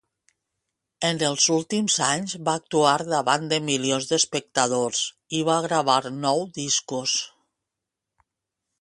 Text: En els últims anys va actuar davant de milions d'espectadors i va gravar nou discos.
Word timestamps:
En 1.09 1.19
els 1.27 1.45
últims 1.55 1.97
anys 2.05 2.33
va 2.47 2.55
actuar 2.61 2.95
davant 3.11 3.45
de 3.53 3.61
milions 3.69 4.09
d'espectadors 4.13 5.05
i 5.41 5.45
va 5.53 5.61
gravar 5.69 6.03
nou 6.27 6.47
discos. 6.61 7.19